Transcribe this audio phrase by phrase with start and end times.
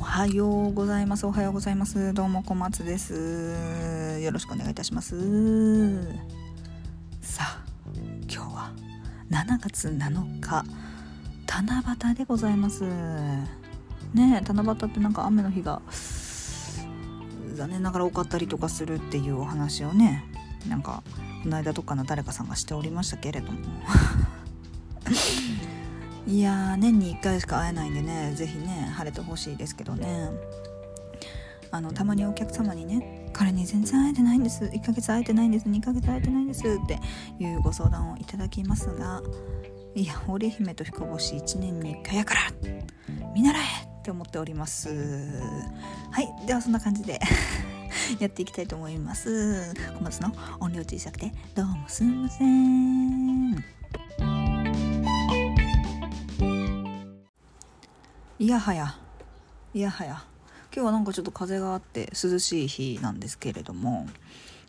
[0.00, 1.26] おはようございます。
[1.26, 2.14] おはようございます。
[2.14, 4.18] どうも小松です。
[4.22, 5.14] よろしくお願いいたします。
[7.20, 7.62] さあ
[8.22, 8.72] 今日は
[9.30, 10.64] 7月7日
[11.46, 12.84] 七夕でございます。
[14.14, 15.82] ねえ七夕ってなんか雨の日が
[17.52, 20.24] 残念ながら多かったりとかするっていうお話をね
[20.66, 21.02] なんか
[21.42, 23.58] この間どっかの誰かさんがしておりましたけれども。
[26.30, 30.30] いやー年に1回しか会えないんでね是非ね晴れてほしいですけどね。
[31.72, 34.64] あのたまにお客様にね彼に全然会えてないんです。
[34.64, 35.68] 1ヶ月会えてないんです。
[35.68, 37.00] 2ヶ月会えてないんですって
[37.42, 39.22] いうご相談をいただきますが
[39.96, 42.40] いや織姫と彦星1年に1回やから
[43.34, 44.88] 見習えって思っております。
[46.12, 47.18] はいではそんな感じで
[48.20, 49.74] やっていきたいと思います。
[49.98, 53.79] 小松の音量小さくてどうもすんません
[58.40, 58.94] いやはや。
[59.74, 60.24] いやはや。
[60.74, 64.06] 今日はなんかちょっと風があって涼しい日なんですけれども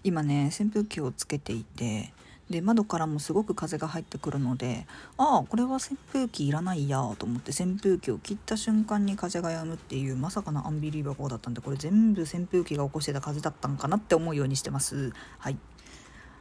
[0.03, 2.11] 今ね扇風機をつけていて
[2.49, 4.85] で窓からもすごく風が入ってくるので
[5.17, 15.13] ああこれは扇風機いらないやと思って扇風機を切った瞬間に風が止むっていうまさかのアンビリーバボーだったんでこれ全部扇風機が起こしてた風だったんかなって思うようにしてます。
[15.39, 15.57] はい。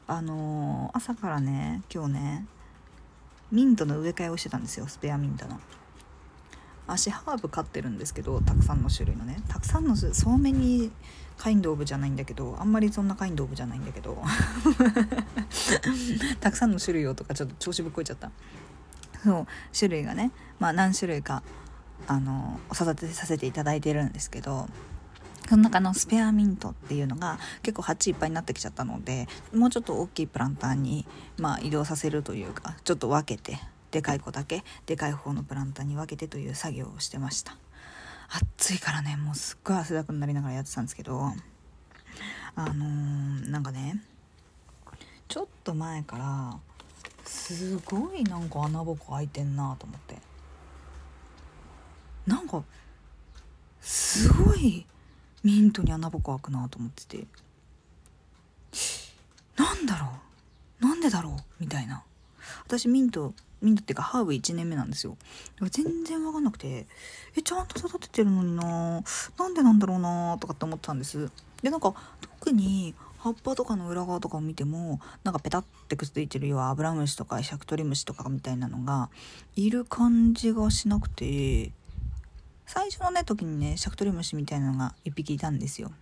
[0.08, 2.46] あのー、朝からね今日ね
[3.52, 4.88] ミントの植え替えをしてたんですよ。
[4.88, 5.60] スペアミントの。
[6.86, 9.42] 足ハーブ飼ってるんですけどたくさんの種類のね。
[9.48, 10.90] たくさんのそうめんに
[11.36, 14.22] カインドオブじゃないんだけどあんまりそんなカインドオブじゃないんだけど。
[16.40, 18.30] たくさんの種類をとかちょっと調子ぶっこいちゃった。
[19.24, 21.42] そう種類がねまあ何種類か
[22.06, 24.68] あの育てさせていただいてるんですけど
[25.48, 31.06] その中のスペアミントっていうのが結構鉢いっぱいになってきちゃったのでもうちょっと大きいプランターに、
[31.38, 33.58] まあ、移動させるというかちょっと分けて
[33.90, 37.56] でかい子だけでかい方のプランターに分けてという作業をしてました。
[38.28, 41.20] 暑いからねもうすっごい汗だくになりながらやってたんですけど
[42.54, 44.00] あのー、なんかね
[45.26, 46.58] ちょっと前から
[47.24, 50.16] すごいなんか穴ぼこ開いてんなと思って。
[52.26, 52.62] なんか
[53.80, 54.86] すごい
[55.42, 57.26] ミントに穴ぼこ開くなと思ってて。
[59.56, 60.08] なんだろ
[60.80, 60.84] う？
[60.86, 61.34] なんでだろう？
[61.58, 62.04] みたいな。
[62.66, 65.16] 私ミントミントっていうかハーブ1年目なんですよ。
[65.70, 66.86] 全然分かんなくて
[67.36, 69.02] えちゃんと育ててるのにな
[69.38, 71.30] なんでなんだろうなとかって思ってたんです。
[71.62, 79.10] でなんか特に葉っぱとかの裏側とかを見てもなんかペタってくっついてるようアブラムシとかシャクトリムシとかみたいなのが
[79.56, 81.72] いる感じがしなくて
[82.64, 85.92] 最初のね時にねシャクトリムシみたいなのが1匹いたんですよ。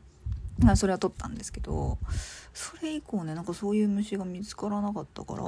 [0.77, 1.99] それは取ったんですけど
[2.53, 5.43] それ以降ねなんかそういう虫が見つからなかったから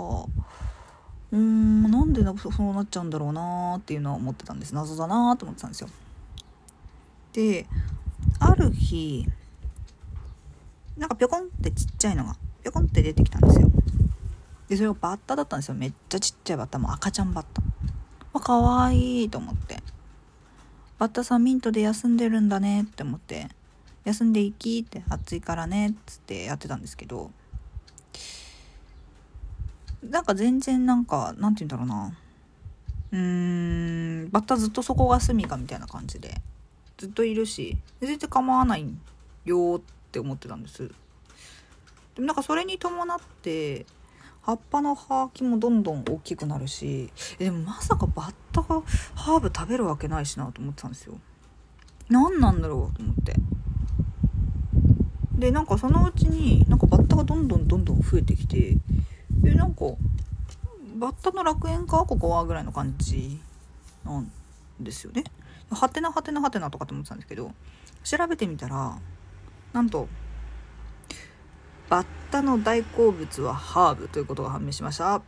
[1.33, 4.75] うーんなんでそうなっちゃうんだろうなっていうのは思ってたんです。
[4.75, 5.89] 謎だなと思ってたんですよ。
[7.33, 7.67] で
[8.41, 9.27] ある日
[10.97, 13.71] なんかぴょこんってちっちゃいのがぴょこんって出てきたんですよ。
[14.69, 15.75] でそれがバッタだったんですよ。
[15.75, 16.79] めっちゃちっちゃいバッタ。
[16.79, 17.63] も赤ちゃんバッタ。
[18.33, 19.83] わかわいいと思って。
[20.99, 23.49] バッタさんミントで休んでるんだねって思って。
[24.05, 27.31] 休んでいきって暑いからねっつってやってたんですけど。
[30.03, 32.13] なんか全然なんかなんて言うんだろうな。
[33.13, 36.41] うーんバッタずっとそこが住みかみたいな感じで。
[36.97, 38.87] ずっといるし全然構わない
[39.47, 40.91] よって思ってたんです。
[42.15, 43.87] でもなんかそれに伴って
[44.43, 48.83] 葉っぱの葉きもどんどん大きくなるしでもまさかバッタが
[49.15, 51.15] ハーブ食べるわけないしなと思ってたんですよ。
[52.11, 53.35] 何なんだろうと思って。
[55.39, 58.77] でなんかそのうちになんかバッタがどんどんどんどん増えてきて
[59.45, 59.85] えなんか
[60.97, 63.41] バッタの楽園かここはぐらいの感じ
[64.05, 64.31] なん
[64.79, 65.25] ですよね。
[65.71, 67.53] はてなはてなはてなとかって思ってたんですけど
[68.03, 68.99] 調べてみたら
[69.73, 70.09] なんと
[71.89, 75.23] バッタの大好物はハーブということが判明しました。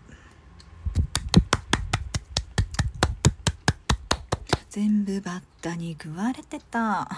[4.70, 7.10] 全部バッタに食われてた。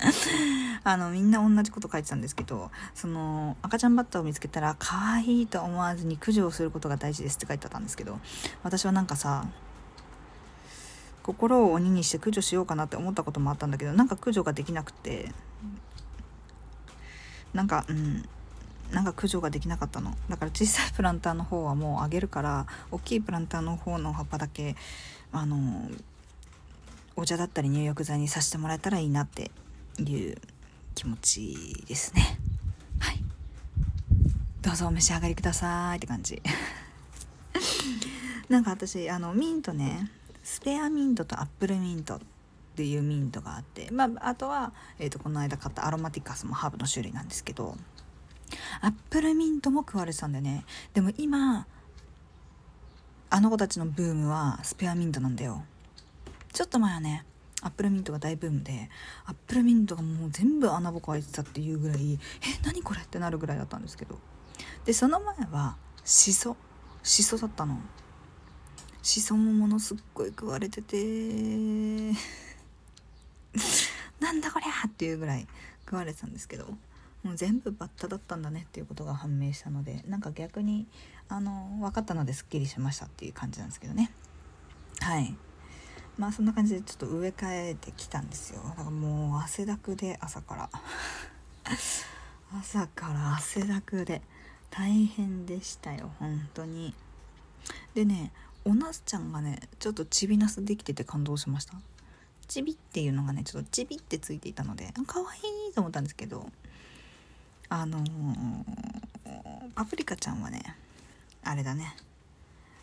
[0.82, 8.18] あのみんな同じこと書いてたんですけどその赤ちゃんバッタを見つけたら可愛いと思わずに駆除をすることが大事ですって書いてあったんですけど
[8.62, 9.46] 私はなんかさ
[11.22, 15.32] 心を鬼にして駆除しようかなって思ったこともあったんだけどなんか駆除ができなくて
[17.52, 18.28] なんかうん
[18.92, 20.16] なんか駆除ができなかったの。
[20.28, 24.74] だから小さいプランターの方はもうあげるから大きいプランターの方の葉っぱだけ
[25.30, 25.88] あの
[27.16, 29.50] お茶だったり入浴剤にさせてもらえたらいいなって
[29.98, 30.36] いう
[30.94, 32.38] 気持ちですね。
[32.98, 33.22] はい。
[34.62, 36.42] どうぞお召し上がりくださいって感じ。
[38.48, 40.10] なんか私あのミントね
[40.42, 42.20] スペアミントとアップルミントっ
[42.76, 47.76] ていうミントがあって、まあ、あとは、えーと、この間買ったアロマティカスもハーブの種類なんですけど
[48.80, 50.64] アップルミントも食われてたんだよね。
[50.92, 51.66] でも今
[53.32, 55.64] あの子たちのブームはスペアミントなんだよ。
[56.52, 57.24] ちょっと前はね
[57.62, 58.88] アップルミントが大ブームで
[59.26, 62.18] アップルミントがもう全部穴ぼこ開いてたっていうぐらいえ
[62.64, 64.18] 何これってなるぐらいだったんですけど。
[64.84, 66.56] でその前はシソ。
[67.02, 67.78] シソだったの。
[69.02, 72.12] シソもものすっごい食われてて
[74.20, 75.46] なんだこりゃっていうぐらい
[75.84, 76.66] 食われてたんですけど
[77.22, 80.86] もう全部バッタだったんだねっていうことが判明したのでなんか逆に
[81.28, 84.12] あの分かったのですっきりしましたっていう感じなんですけどね。
[85.00, 85.34] はい。
[86.20, 88.60] まあそんな感じでちょっと植え替えてきたんですよ。
[88.62, 90.70] だからもう汗だくで朝から。
[92.60, 94.20] 朝から汗だくで
[94.68, 96.94] 大変でしたよ本当に。
[97.94, 98.32] でね
[98.66, 101.72] おなすちゃんがねちょっとちびなすできてて感動しました。
[102.46, 105.38] ちびっていうのがねちょっとちびってついていたので可愛
[105.70, 106.52] いと思ったんですけど
[107.70, 108.64] あのー、
[109.74, 110.76] パプリカちゃんはね
[111.42, 111.96] あれだね。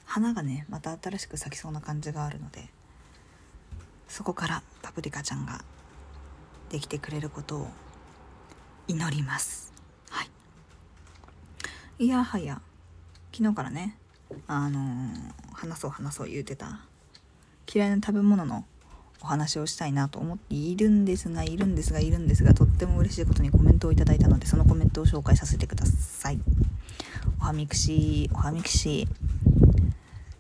[0.06, 2.68] 花がねまた新しく咲きそうな感じがあるので
[4.08, 5.62] そこからパプリカちゃんが
[6.70, 7.68] できてくれることを
[8.88, 9.74] 祈ります。
[10.10, 10.30] はい。
[12.06, 12.62] いやはや
[13.32, 13.98] 昨日からね
[14.48, 15.14] あのー、
[15.54, 16.82] 話そう話そう言うてた
[17.74, 18.66] 嫌いな食べ物の
[19.22, 26.40] お話をしたいなと思っているんですがいるんですがいるんですがとっても嬉しいことにコメントをいただいたのでそのコメントを紹介させてください。
[27.42, 29.08] おはみくしおはみくし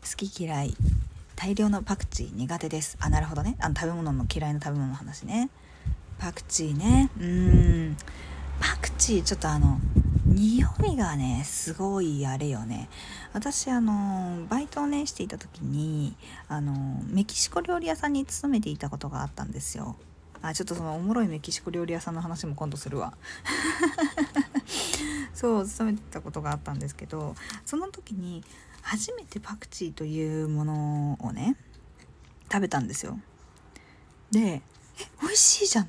[0.01, 0.75] 好き嫌い
[1.37, 2.97] 大量のパクチー苦手です。
[2.99, 3.55] あなるほどね。
[3.59, 5.49] あの食べ物の嫌いな食べ物の話ね。
[6.17, 7.11] パクチーね。
[7.15, 7.97] うーん。
[8.59, 9.79] パクチーちょっとあの
[10.25, 12.89] 匂いがねすごいあれよね。
[13.33, 16.15] 私あのバイトをねしていた時に
[16.49, 16.73] あの
[17.05, 19.95] メキシコ料理屋さんに勤めていたことがあったんですよ。
[20.41, 23.13] あちょっとそのおもろいメキシコ料理屋さんの話も今度するわ。
[25.33, 28.43] そう勤めてたことがあったんですけどその時に
[28.81, 31.55] 初めてパクチーというものをね
[32.51, 33.19] 食べたんですよ。
[34.31, 34.61] でえ
[35.21, 35.87] 美味しいじゃんっ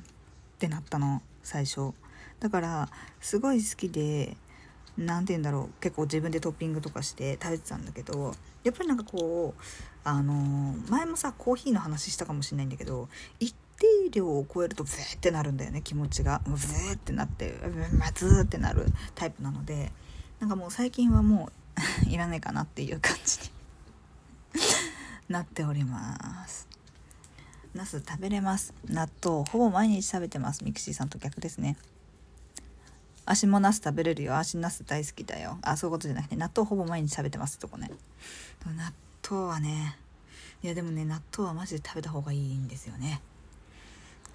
[0.59, 1.93] てなったの最初。
[2.39, 4.37] だからすごい好きで
[4.97, 9.61] 何て言うんだろう結構自分でトッピングとかして食べてたんだけどやっぱりなんかこう
[10.03, 10.33] あの
[10.89, 13.07] 前もさコーヒーの話したかもしれないんだけど
[13.39, 16.41] 一定量を超えるとブーってなるんだよね気持ちが。
[16.45, 17.55] ブーってなって
[17.97, 18.85] まずーってなる
[19.15, 19.91] タイプなので
[20.39, 21.49] なんかもう最近はも
[22.07, 24.61] う いらないかなっていう感じに
[25.29, 26.67] なっております。
[27.73, 28.73] ナス食べれます。
[28.85, 30.63] 納豆ほぼ毎日食べてます。
[30.63, 31.77] ミクシーさんと逆ですね。
[33.25, 34.37] 足もナス食べれるよ。
[34.37, 35.59] 足ナス大好きだよ。
[35.61, 37.91] あそういうことじゃなくて納豆ほぼ毎日食べてますとこね。
[38.65, 38.91] 納
[39.29, 39.97] 豆はね
[40.63, 43.21] いやでもね納豆はマジで食べた方がいいんですよね。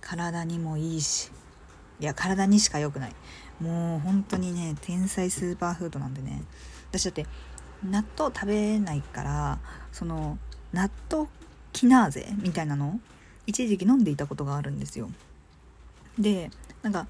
[0.04, 1.30] 体にもいいし
[1.98, 3.12] いや体にしか良くない。
[3.60, 6.42] もう本当にね天才スーパーフードなんでね。
[6.90, 7.26] 私だって
[7.82, 9.58] 納豆食べないから
[9.92, 10.38] その
[10.72, 11.28] 納豆
[11.72, 13.00] キナーゼみたいなの
[13.46, 15.10] 一時期飲んでいたことがあるんですよ。
[16.18, 16.50] で
[16.82, 17.06] なんか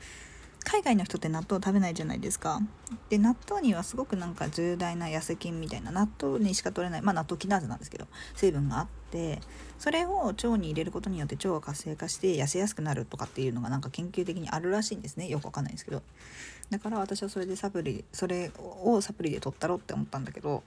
[0.74, 2.60] 海外の人って納豆食べないじゃないですか。
[3.08, 9.38] で納豆にはすごくなんか重大な痩せ菌みたいな納豆にしか取れないまあ納豆キナーゼなんですけど成分があって
[9.78, 15.28] それを腸に入れることによって腸が活性化して痩せやすくなるとかっていうのがなんか研究的にあるらしいんですね。
[15.28, 16.02] よくわかんないんですけど。
[16.70, 20.64] だから私はそれでサプリそれをサプリで取ったろって思ったんだけど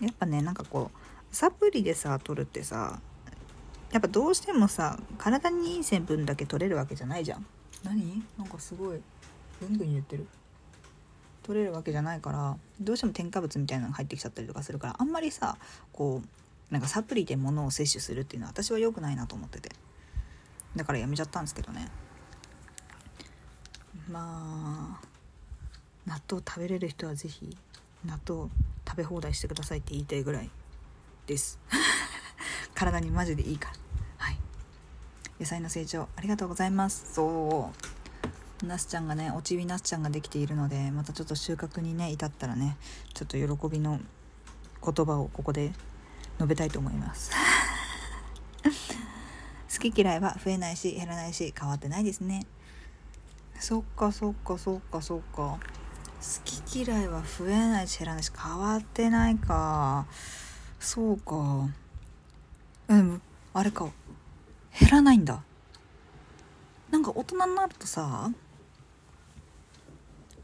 [0.00, 0.98] やっぱねなんかこう
[1.30, 2.98] サプリでさ取るってさ
[3.92, 7.46] やっぱどうしてもさ体にいい成分だけ取れるわけじゃないじゃん。
[7.84, 8.22] 何？
[8.38, 9.00] なんかすごい
[9.60, 10.26] ぐんぐん言ってる。
[11.42, 15.56] 取れるわけじゃないからどうしても添加物みたいなのが入ってきちゃったりとかするからあんまりさ
[15.92, 19.70] こうなんかサプリで物を摂取するっていうのは私は良くないなと思ってて。
[20.76, 21.88] だからやめちゃったんですけどね。
[24.10, 25.06] まあ
[26.06, 27.56] 納豆食べれる人は是非
[28.04, 28.50] 納豆
[28.86, 30.50] 食べ放題してくださいって言いたいぐらい
[31.26, 31.58] です。
[32.74, 33.85] 体にマジでいいから。
[35.38, 37.14] 野菜の成長ありがとうございます。
[37.14, 37.72] そ
[38.62, 38.66] う。
[38.66, 42.78] ナスちゃんがねおちびナスちゃんができているのでまたちょっと収穫にね至ったらね
[43.12, 44.00] ちょっと喜びの
[44.82, 45.72] 言葉をここで
[46.38, 47.30] 述べたいと思います。
[48.64, 52.46] 好き嫌いは増えないし減らないし変わってないですね。
[53.60, 55.36] そっかそっかそっかそっか。
[55.36, 55.58] 好
[56.44, 60.06] き嫌いは増えないし減らないし変わってないか。
[60.80, 61.68] そうか。
[62.88, 63.20] うん
[63.52, 63.90] あれか。
[64.78, 65.42] 減らないんだ。
[66.90, 68.30] なんか大人になるとさ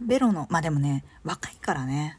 [0.01, 2.19] ベロのまあでもね若いからね。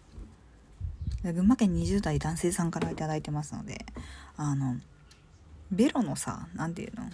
[1.24, 3.86] 群馬県20代男性さんから頂いてますので
[4.36, 4.76] あの
[5.72, 7.10] ベロのさ何て言うの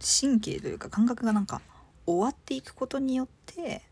[0.00, 1.62] 神経というか感覚がなんか
[2.06, 3.82] 終わっていくことによって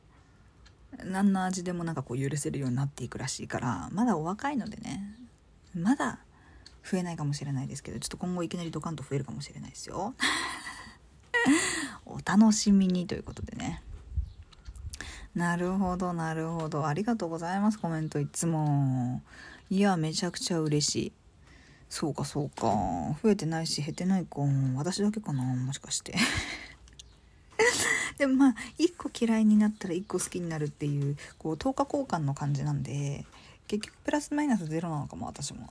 [1.04, 5.02] 何の味でもなんかこう許せるようになっていくらしいからまだお若いのでね
[5.74, 6.20] まだ
[6.90, 10.14] 増えないかもしれないですけどちょっと今後いきなりドカンと増えるかもしれないですよ。
[12.06, 13.82] お楽しみにということでね。
[15.34, 16.86] なるほどなるほど。
[16.86, 19.22] ありがとうございますコメントいつも。
[19.68, 21.12] いやめちゃくちゃ嬉しい。
[21.90, 22.66] そうかそうか。
[23.22, 24.40] 増えてないし減ってないか
[24.74, 26.14] 私だけかなもしかして。
[28.16, 33.26] でもまあ1個嫌いになったら1個好きになるっていうこう10日交換の感じなんで
[33.68, 35.70] 結局プラスマイナスゼロなのかも私も。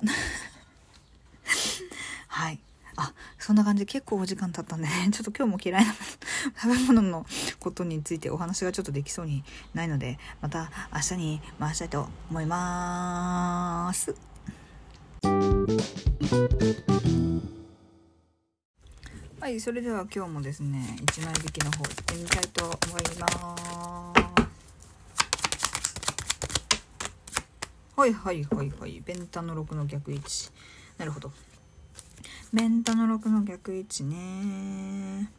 [2.37, 2.59] はい。
[2.97, 5.09] あそんな感じで結構お時間経ったんでね。
[5.11, 5.91] ちょっと今日も嫌いな
[6.61, 7.25] 食べ物の
[7.59, 14.13] ことについてお話がちょっとできそうにないのでまた明日に回したいと思います。
[19.39, 23.67] はいそれでは今日もですね1枚引きの方行ってみたいと思います。
[27.95, 29.01] はいはいはいはい。
[29.03, 30.51] ペンタの6の逆位置。
[30.99, 31.31] なるほど。
[32.53, 35.29] メンタの6の逆位置ね。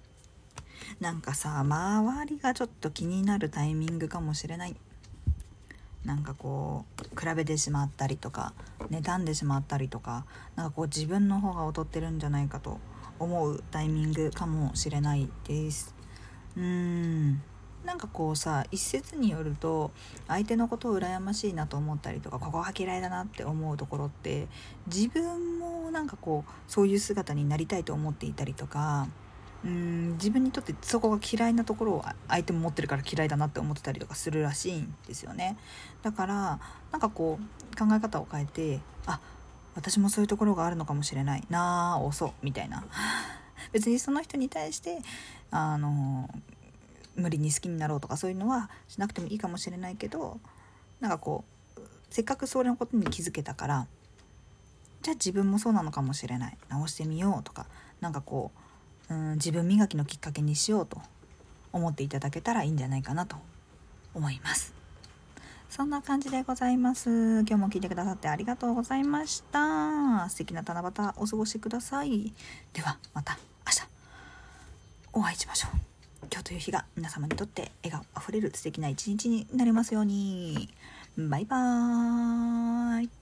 [1.00, 4.76] なんかさ周りがちょっと気になるタイミングかもしれない。
[6.04, 8.52] なんかこう比べてしまったりとか
[8.90, 12.78] 妬んでしまったりとかなんかこう自分の方が劣ってるんじゃないかと
[13.18, 15.94] 思うタイミングかもしれないです。
[16.56, 17.42] うーん。
[17.84, 19.92] なんかこうさ一説によると
[20.26, 24.46] 相手のことを羨ましいなと思ったりとかここが嫌いだなって思うところって
[24.86, 25.57] 自分
[25.88, 29.08] もなんかこうそういう姿になりたいと思っていたりとか
[29.64, 35.56] うん自分にとってそこが嫌いなところを相手も持ってるから嫌いだなって思ってたりとかするらしいんですよね。
[36.02, 36.60] だから
[36.92, 39.20] なんかこう考え方を変えてあ
[39.74, 42.84] 私もそういうところがあるのかもしれないなあ遅みたいな。
[43.72, 45.00] 別にその人に対して
[45.50, 46.30] あの
[47.16, 50.40] 無理に好きになろうとかそういうのはしなくてもいいかもしれないけど
[51.00, 51.44] なんかこ
[51.76, 53.86] うせっかくそれのことに気づけたから
[55.02, 56.58] じゃあ自分もそうなのかもしれない。
[56.68, 57.66] 直してみようとか。
[58.00, 58.52] 何かこ
[59.10, 61.00] ううん自分磨きのきっかけにしようと
[61.72, 63.36] 思っていただけたらいいんじゃないかなと
[64.14, 64.74] 思います。
[65.70, 67.40] そんな感じでございます。
[67.40, 70.28] 今日も聞いてくださってありがとうございました。
[70.30, 72.32] 素敵な七夕お過ごしください。
[72.72, 73.88] ではまた明日
[75.12, 75.78] お会いしましょう。
[76.30, 80.68] 今日という日が皆様にとって笑顔あふれる素敵な一日になりますように。
[81.16, 83.17] バイバーイ。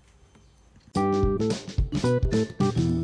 [0.96, 2.95] Thank you.